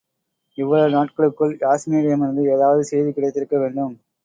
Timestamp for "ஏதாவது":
2.55-2.83